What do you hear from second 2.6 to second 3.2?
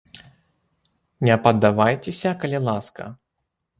ласка.